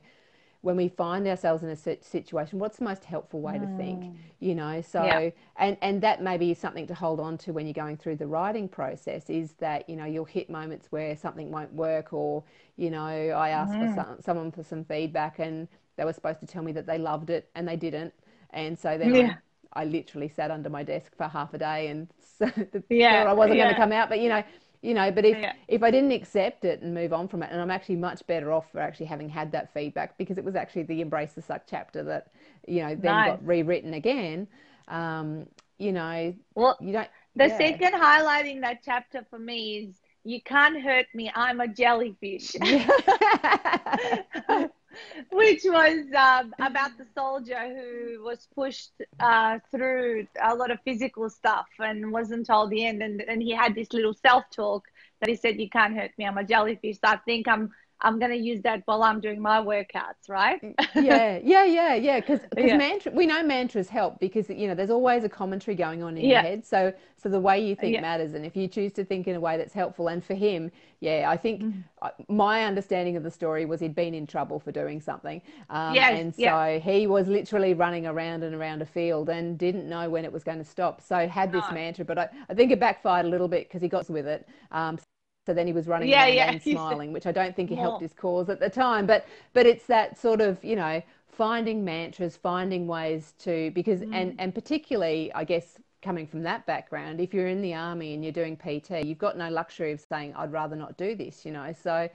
[0.63, 3.61] when we find ourselves in a situation, what's the most helpful way mm.
[3.61, 4.05] to think?
[4.05, 4.15] Mm.
[4.39, 5.31] You know, so yeah.
[5.57, 8.27] and and that maybe is something to hold on to when you're going through the
[8.27, 9.29] writing process.
[9.29, 12.45] Is that you know you'll hit moments where something won't work, or
[12.77, 13.89] you know I asked mm.
[13.89, 16.97] for some, someone for some feedback and they were supposed to tell me that they
[16.97, 18.15] loved it and they didn't,
[18.51, 19.35] and so then yeah.
[19.73, 22.51] I, I, literally sat under my desk for half a day and so
[22.89, 23.25] yeah.
[23.25, 23.65] thought I wasn't yeah.
[23.65, 24.43] going to come out, but you know
[24.83, 25.53] you know but if yeah.
[25.69, 28.53] if i didn't accept it and move on from it and i'm actually much better
[28.53, 31.63] off for actually having had that feedback because it was actually the embrace the suck
[31.67, 32.29] chapter that
[32.67, 33.31] you know then nice.
[33.31, 34.47] got rewritten again
[34.89, 35.47] um,
[35.79, 37.57] you know well you don't the yeah.
[37.57, 42.55] second highlighting that chapter for me is you can't hurt me i'm a jellyfish
[45.33, 51.29] which was um, about the soldier who was pushed uh, through a lot of physical
[51.31, 53.03] stuff and wasn't told the end.
[53.03, 54.85] And, and he had this little self talk
[55.21, 56.97] that he said, You can't hurt me, I'm a jellyfish.
[56.97, 57.73] So I think I'm
[58.03, 60.61] I'm going to use that while I'm doing my workouts, right?
[60.95, 62.21] yeah, yeah, yeah, yeah.
[62.21, 62.77] Because yeah.
[62.77, 66.25] mantra, we know mantras help because you know there's always a commentary going on in
[66.25, 66.31] yeah.
[66.31, 66.67] your head.
[66.67, 68.01] So so the way you think yeah.
[68.01, 70.71] matters, and if you choose to think in a way that's helpful, and for him,
[71.01, 72.35] yeah, I think mm-hmm.
[72.35, 76.19] my understanding of the story was he'd been in trouble for doing something, um, yes,
[76.19, 80.25] and so he was literally running around and around a field and didn't know when
[80.25, 81.01] it was going to stop.
[81.01, 81.75] So had this no.
[81.75, 84.49] mantra, but I, I think it backfired a little bit because he got with it.
[84.73, 84.99] Um,
[85.45, 86.51] so then he was running yeah, around yeah.
[86.53, 89.07] and smiling, which I don't think he helped his cause at the time.
[89.07, 94.15] But but it's that sort of you know finding mantras, finding ways to because mm.
[94.15, 98.23] and and particularly I guess coming from that background, if you're in the army and
[98.23, 101.53] you're doing PT, you've got no luxury of saying, I'd rather not do this, you
[101.53, 101.73] know.
[101.81, 102.09] So,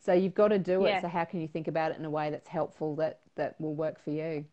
[0.00, 0.98] so you've got to do yeah.
[0.98, 1.02] it.
[1.02, 3.74] So how can you think about it in a way that's helpful that, that will
[3.74, 4.46] work for you?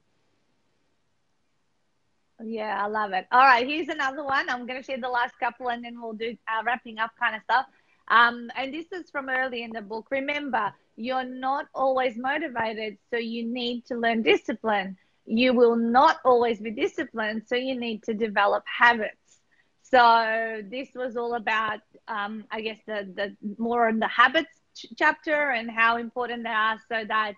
[2.44, 3.28] Yeah, I love it.
[3.32, 4.50] All right, here's another one.
[4.50, 7.36] I'm going to share the last couple and then we'll do uh, wrapping up kind
[7.36, 7.66] of stuff.
[8.12, 10.08] Um, and this is from early in the book.
[10.12, 14.98] Remember, you're not always motivated, so you need to learn discipline.
[15.26, 19.42] You will not always be disciplined, so you need to develop habits.
[19.84, 24.88] So this was all about, um, I guess, the the more on the habits ch-
[24.98, 27.36] chapter and how important they are, so that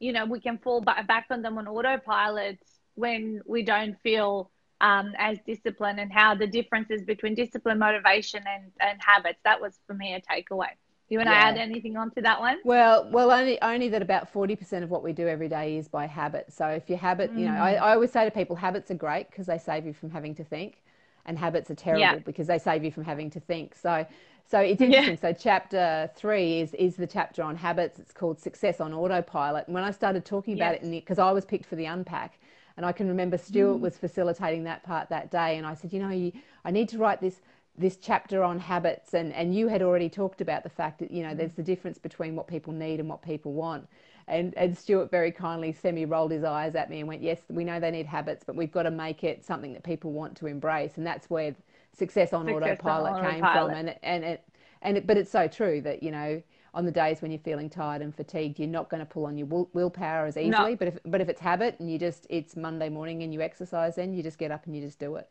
[0.00, 2.58] you know we can fall back on them on autopilot
[2.94, 4.50] when we don't feel
[4.82, 9.38] um, as discipline and how the differences between discipline, motivation, and, and habits.
[9.44, 10.68] That was for me a takeaway.
[11.08, 11.40] Do you want yeah.
[11.40, 12.58] to add anything onto that one?
[12.64, 15.88] Well, well, only only that about forty percent of what we do every day is
[15.88, 16.52] by habit.
[16.52, 17.40] So if your habit, mm.
[17.40, 17.82] you know, I, mm.
[17.82, 20.44] I always say to people, habits are great because they save you from having to
[20.44, 20.82] think,
[21.26, 22.18] and habits are terrible yeah.
[22.18, 23.74] because they save you from having to think.
[23.74, 24.06] So,
[24.46, 25.18] so it's interesting.
[25.22, 25.32] Yeah.
[25.32, 27.98] So chapter three is is the chapter on habits.
[27.98, 29.66] It's called Success on Autopilot.
[29.66, 32.38] And when I started talking about it, because I was picked for the unpack,
[32.76, 33.80] and I can remember Stuart mm.
[33.80, 36.32] was facilitating that part that day, and I said, you know, you,
[36.64, 37.40] I need to write this
[37.78, 41.22] this chapter on habits, and and you had already talked about the fact that you
[41.22, 43.88] know there's the difference between what people need and what people want.
[44.28, 47.64] And, and Stuart very kindly semi rolled his eyes at me and went, Yes, we
[47.64, 50.46] know they need habits, but we've got to make it something that people want to
[50.46, 50.96] embrace.
[50.96, 51.54] And that's where
[51.92, 53.70] success on success autopilot on came autopilot.
[53.72, 53.78] from.
[53.78, 54.48] And, and, it,
[54.82, 56.42] and it, but it's so true that, you know,
[56.74, 59.36] on the days when you're feeling tired and fatigued, you're not going to pull on
[59.36, 60.50] your will, willpower as easily.
[60.50, 60.76] No.
[60.76, 63.96] But if but if it's habit and you just it's Monday morning and you exercise,
[63.96, 65.28] then you just get up and you just do it.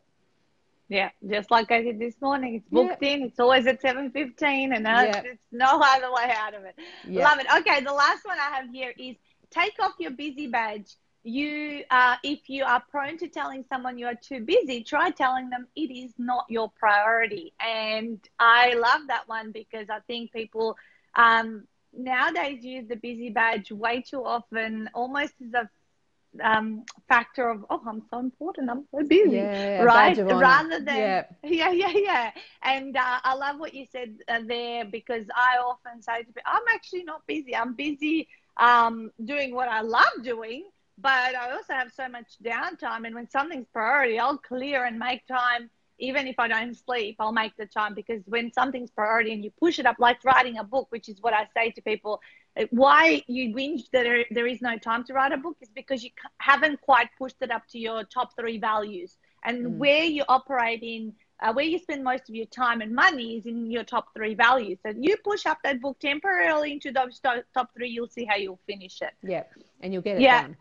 [0.88, 2.56] Yeah, just like I did this morning.
[2.56, 3.22] It's booked in.
[3.22, 6.74] It's always at seven fifteen, and uh, it's no other way out of it.
[7.06, 7.46] Love it.
[7.60, 9.16] Okay, the last one I have here is
[9.50, 10.96] take off your busy badge.
[11.24, 15.50] You, uh, if you are prone to telling someone you are too busy, try telling
[15.50, 17.52] them it is not your priority.
[17.60, 20.76] And I love that one because I think people
[21.14, 25.68] um, nowadays use the busy badge way too often, almost as a
[26.42, 30.18] um, factor of oh I'm so important I'm so busy yeah, right?
[30.30, 31.24] rather than yeah.
[31.44, 32.30] yeah yeah yeah.
[32.62, 36.42] And uh, I love what you said uh, there because I often say to people
[36.46, 40.64] I'm actually not busy I'm busy um, doing what I love doing
[40.98, 45.26] but I also have so much downtime and when something's priority I'll clear and make
[45.26, 49.44] time even if I don't sleep, I'll make the time because when something's priority and
[49.44, 52.20] you push it up, like writing a book, which is what I say to people,
[52.58, 55.70] uh, why you whinge that there, there is no time to write a book is
[55.74, 59.16] because you haven't quite pushed it up to your top three values.
[59.44, 59.76] And mm.
[59.78, 63.46] where you operate in, uh, where you spend most of your time and money is
[63.46, 64.78] in your top three values.
[64.84, 68.60] So you push up that book temporarily into those top three, you'll see how you'll
[68.66, 69.12] finish it.
[69.22, 69.44] Yeah,
[69.80, 70.42] and you'll get it yeah.
[70.42, 70.56] done.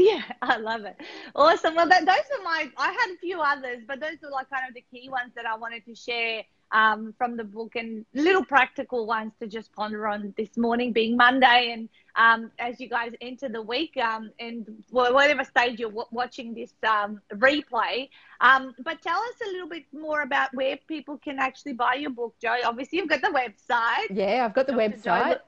[0.00, 0.96] Yeah, I love it.
[1.34, 1.74] Awesome.
[1.74, 4.64] Well, that, those are my, I had a few others, but those are like kind
[4.68, 8.44] of the key ones that I wanted to share um, from the book and little
[8.44, 11.70] practical ones to just ponder on this morning being Monday.
[11.72, 16.54] And um, as you guys enter the week um, and whatever stage you're w- watching
[16.54, 18.08] this um, replay,
[18.40, 22.10] um, but tell us a little bit more about where people can actually buy your
[22.10, 22.54] book, Jo.
[22.64, 24.06] Obviously, you've got the website.
[24.10, 24.96] Yeah, I've got the Dr.
[24.96, 25.38] website.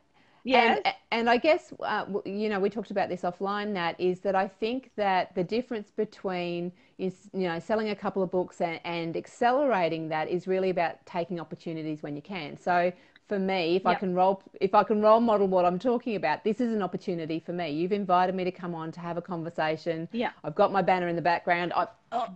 [0.45, 0.81] Yes.
[0.85, 4.35] And, and I guess, uh, you know, we talked about this offline, Nat, is that
[4.35, 8.81] I think that the difference between, is, you know, selling a couple of books and,
[8.85, 12.59] and accelerating that is really about taking opportunities when you can.
[12.59, 12.93] So
[13.29, 13.93] for me, if yep.
[13.93, 16.83] I can role, if I can role model what I'm talking about, this is an
[16.83, 17.71] opportunity for me.
[17.71, 20.09] You've invited me to come on to have a conversation.
[20.13, 20.31] Yeah.
[20.43, 21.73] I've got my banner in the background.
[21.75, 21.89] I've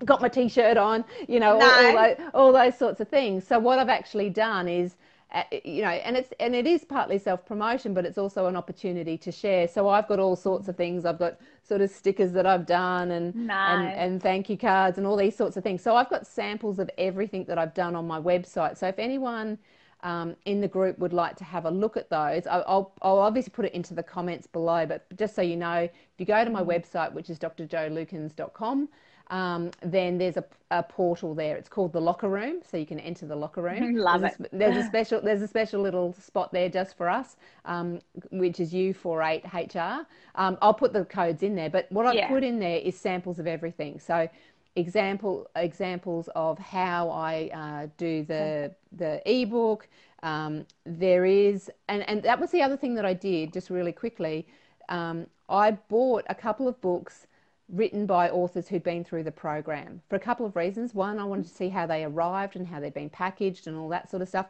[0.04, 3.46] got my t-shirt on, you know, all, all, those, all those sorts of things.
[3.46, 4.96] So what I've actually done is
[5.32, 8.56] uh, you know, and it's and it is partly self promotion, but it's also an
[8.56, 9.66] opportunity to share.
[9.66, 11.04] So I've got all sorts of things.
[11.04, 13.74] I've got sort of stickers that I've done and nice.
[13.74, 15.82] and, and thank you cards and all these sorts of things.
[15.82, 18.78] So I've got samples of everything that I've done on my website.
[18.78, 19.58] So if anyone
[20.04, 23.50] um, in the group would like to have a look at those, I'll, I'll obviously
[23.50, 24.86] put it into the comments below.
[24.86, 26.70] But just so you know, if you go to my mm-hmm.
[26.70, 28.88] website, which is drjolukins.com,
[29.28, 31.56] um, then there's a, a, portal there.
[31.56, 33.94] It's called the locker room, so you can enter the locker room.
[33.96, 34.50] Love there's it.
[34.52, 37.98] A, there's a special there's a special little spot there just for us, um,
[38.30, 40.06] which is U48HR.
[40.36, 42.28] Um, I'll put the codes in there, but what I've yeah.
[42.28, 43.98] put in there is samples of everything.
[43.98, 44.28] So
[44.76, 49.88] example examples of how I uh, do the the ebook.
[50.22, 53.92] Um, there is, and and that was the other thing that I did just really
[53.92, 54.46] quickly.
[54.88, 57.26] Um, I bought a couple of books
[57.68, 60.94] written by authors who'd been through the program for a couple of reasons.
[60.94, 63.88] One, I wanted to see how they arrived and how they'd been packaged and all
[63.88, 64.46] that sort of stuff.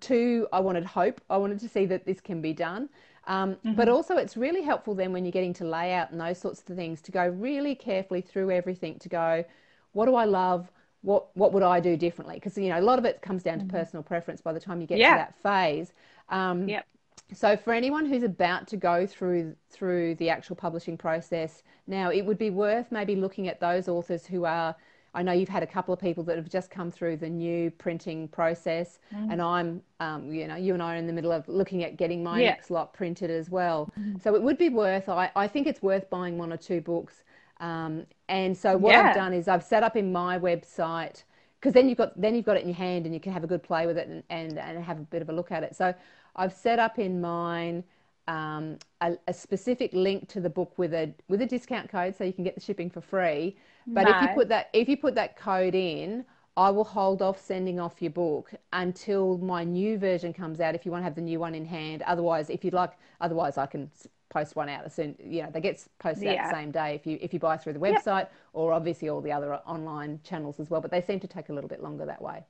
[0.00, 1.20] Two, I wanted hope.
[1.28, 2.88] I wanted to see that this can be done.
[3.26, 3.74] Um, mm-hmm.
[3.74, 6.76] But also, it's really helpful then when you're getting to layout and those sorts of
[6.76, 9.44] things to go really carefully through everything to go,
[9.92, 10.70] what do I love?
[11.04, 12.36] what what would I do differently?
[12.36, 13.76] Because you know a lot of it comes down to mm-hmm.
[13.76, 15.12] personal preference by the time you get yeah.
[15.12, 15.92] to that phase.
[16.30, 16.86] Um, yep.
[17.32, 22.22] So for anyone who's about to go through through the actual publishing process now, it
[22.22, 24.74] would be worth maybe looking at those authors who are.
[25.16, 27.70] I know you've had a couple of people that have just come through the new
[27.70, 29.30] printing process, mm.
[29.30, 31.96] and I'm, um, you know, you and I are in the middle of looking at
[31.96, 32.48] getting my yeah.
[32.48, 33.92] next lot printed as well.
[33.96, 34.20] Mm.
[34.20, 35.08] So it would be worth.
[35.08, 37.22] I, I think it's worth buying one or two books
[37.60, 39.08] um, and so what yeah.
[39.08, 41.22] I've done is I've set up in my website
[41.60, 43.44] because then you've got then you've got it in your hand and you can have
[43.44, 45.62] a good play with it and, and, and have a bit of a look at
[45.62, 45.76] it.
[45.76, 45.94] So
[46.36, 47.84] I've set up in mine
[48.26, 52.24] um, a, a, specific link to the book with a with a discount code so
[52.24, 53.56] you can get the shipping for free.
[53.86, 56.24] But if you put that if you put that code in,
[56.56, 60.86] I will hold off sending off your book until my new version comes out if
[60.86, 62.02] you want to have the new one in hand.
[62.06, 63.90] Otherwise, if you'd like, otherwise I can
[64.30, 65.16] post one out as soon.
[65.22, 66.44] You know, they get posted yeah.
[66.44, 68.32] out the same day if you if you buy through the website yep.
[68.52, 70.80] or obviously all the other online channels as well.
[70.80, 72.44] But they seem to take a little bit longer that way.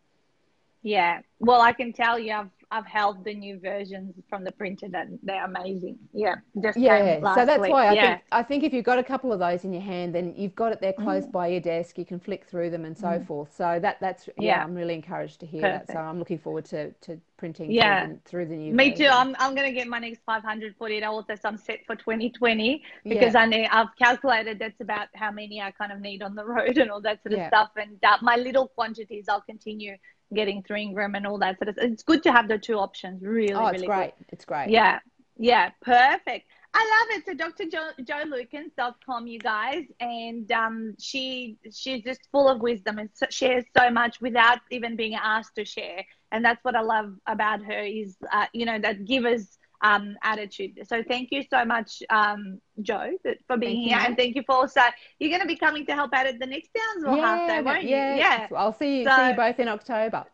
[0.83, 4.89] Yeah, well, I can tell you, I've I've held the new versions from the printer,
[4.93, 5.97] and they're amazing.
[6.13, 7.21] Yeah, just yeah.
[7.35, 7.71] so that's week.
[7.71, 8.07] why I yeah.
[8.07, 10.57] think I think if you've got a couple of those in your hand, then you've
[10.57, 11.31] got it there close mm.
[11.31, 11.99] by your desk.
[11.99, 13.27] You can flick through them and so mm.
[13.29, 13.55] forth.
[13.57, 15.87] So that that's yeah, yeah, I'm really encouraged to hear Perfect.
[15.87, 15.93] that.
[15.93, 18.07] So I'm looking forward to to printing yeah.
[18.07, 18.75] through, the, through the new.
[18.75, 19.07] Me version.
[19.07, 19.13] too.
[19.13, 21.41] I'm I'm gonna get my next 500 48 authors.
[21.45, 23.41] I'm set for 2020 because yeah.
[23.41, 26.77] I need, I've calculated that's about how many I kind of need on the road
[26.79, 27.71] and all that sort of stuff.
[27.77, 29.97] And uh, my little quantities, I'll continue
[30.33, 33.23] getting through Ingram and all that So It's good to have the two options.
[33.23, 34.19] Really, oh, it's really great.
[34.19, 34.27] Good.
[34.31, 34.71] It's great.
[34.71, 35.01] Yeah.
[35.37, 35.71] Yeah.
[35.83, 36.47] Perfect.
[36.77, 37.25] I love it.
[37.25, 37.71] So Dr.
[37.71, 43.65] Jo, JoLukins.com, you guys, and um, she she's just full of wisdom and so, shares
[43.77, 46.05] so much without even being asked to share.
[46.33, 50.73] And that's what I love about her is, uh, you know, that givers um, attitude.
[50.89, 53.11] So thank you so much, um, Jo,
[53.47, 54.07] for being thank here, you.
[54.07, 54.81] and thank you for also
[55.19, 57.63] you're going to be coming to help out at the next Townsville yeah, half day,
[57.63, 58.15] won't yeah.
[58.15, 58.19] you?
[58.21, 59.05] Yeah, I'll see you.
[59.05, 60.25] So, see you both in October.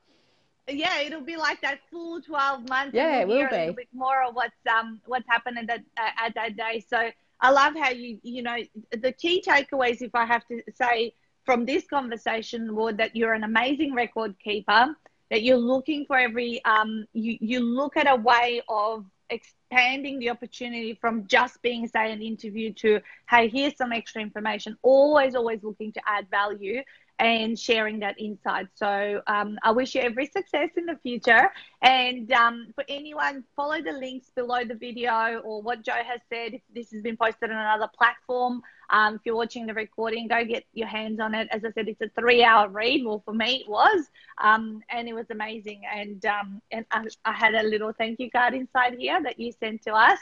[0.69, 2.95] Yeah, it'll be like that full twelve months.
[2.95, 3.57] Yeah, it will be.
[3.57, 6.85] A little bit more of what's um what's happening at, at that day.
[6.89, 8.57] So I love how you you know
[8.93, 13.43] the key takeaways, if I have to say from this conversation, were that you're an
[13.43, 14.95] amazing record keeper.
[15.31, 20.31] That you're looking for every um you you look at a way of expanding the
[20.31, 24.77] opportunity from just being, say, an interview to, hey, here's some extra information.
[24.83, 26.83] Always, always looking to add value
[27.21, 28.67] and sharing that insight.
[28.75, 31.51] So um, I wish you every success in the future.
[31.83, 36.55] And um, for anyone, follow the links below the video or what Jo has said.
[36.55, 40.45] If this has been posted on another platform, um, if you're watching the recording, go
[40.45, 41.47] get your hands on it.
[41.51, 43.05] As I said, it's a three-hour read.
[43.05, 44.07] Well, for me, it was,
[44.43, 45.83] um, and it was amazing.
[45.95, 49.53] And um, and I, I, had a little thank you card inside here that you
[49.53, 50.19] sent to us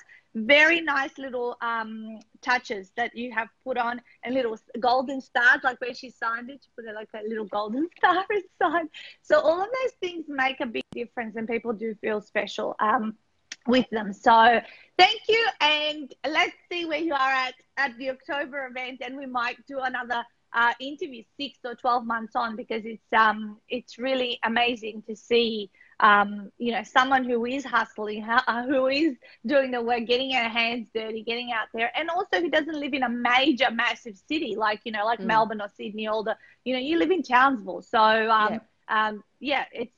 [0.46, 5.80] very nice little um, touches that you have put on and little golden stars like
[5.80, 8.86] where she signed it she put like a little golden star inside.
[9.22, 13.16] So all of those things make a big difference and people do feel special um,
[13.66, 14.12] with them.
[14.12, 14.60] So
[14.98, 19.26] thank you and let's see where you are at at the october event and we
[19.26, 24.38] might do another uh, interview six or 12 months on because it's um it's really
[24.44, 25.70] amazing to see
[26.00, 30.48] um, you know, someone who is hustling, uh, who is doing the work, getting her
[30.48, 34.54] hands dirty, getting out there, and also who doesn't live in a major, massive city
[34.56, 35.26] like you know, like mm.
[35.26, 38.58] Melbourne or Sydney, or the you know, you live in Townsville, so um, yeah.
[38.90, 39.92] Um, yeah, it's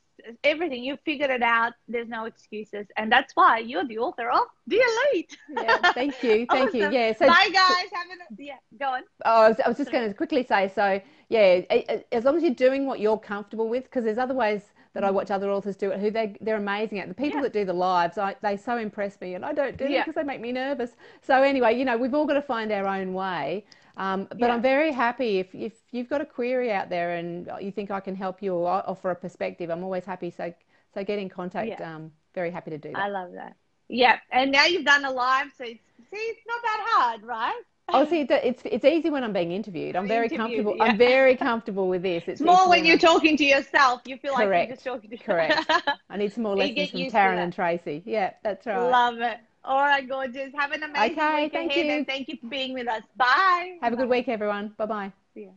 [0.45, 0.85] everything.
[0.85, 1.75] You've figured it out.
[1.89, 4.83] There's no excuses, and that's why you're the author of The
[5.13, 5.37] Elite.
[5.51, 6.81] yeah, thank you, thank awesome.
[6.81, 6.91] you.
[6.91, 7.87] Yeah, so bye guys.
[7.93, 9.03] Have a yeah, go on.
[9.25, 11.01] Oh, I was, I was just going to quickly say so.
[11.29, 11.63] Yeah,
[12.11, 14.63] as long as you're doing what you're comfortable with, because there's other ways
[14.93, 17.09] that I watch other authors do it who they they're amazing at.
[17.09, 17.43] The people yeah.
[17.43, 20.01] that do the lives, I, they so impress me, and I don't do yeah.
[20.01, 20.93] it because they make me nervous.
[21.23, 23.65] So anyway, you know, we've all got to find our own way.
[23.97, 24.55] Um, but yeah.
[24.55, 28.01] I'm very happy if if you've got a query out there and you think I
[28.01, 29.71] can help you or offer a perspective.
[29.71, 30.31] I'm always happy.
[30.31, 30.53] So
[30.95, 31.81] so get in contact.
[31.81, 32.99] Um, very happy to do that.
[32.99, 33.57] I love that.
[33.89, 35.81] Yeah, and now you've done a live, so it's,
[36.11, 37.63] see, it's not that hard, right?
[37.93, 39.97] Oh, see, it's it's easy when I'm being interviewed.
[39.97, 40.77] I'm very comfortable.
[40.77, 40.85] Yeah.
[40.85, 42.25] I'm very comfortable with this.
[42.27, 44.03] It's, more when you're talking to yourself.
[44.05, 44.51] You feel Correct.
[44.51, 45.71] like you're just talking to Correct.
[46.09, 48.03] I need some more lessons from Taryn and Tracy.
[48.05, 48.79] Yeah, that's right.
[48.79, 49.39] Love it.
[49.65, 50.53] All right, gorgeous.
[50.55, 51.93] Have an amazing okay, week thank ahead, you.
[51.93, 53.03] and thank you for being with us.
[53.17, 53.77] Bye.
[53.83, 54.73] Have a good week, everyone.
[54.79, 55.13] Bye bye.